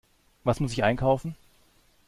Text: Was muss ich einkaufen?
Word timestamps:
Was 0.43 0.59
muss 0.59 0.73
ich 0.73 0.83
einkaufen? 0.83 1.35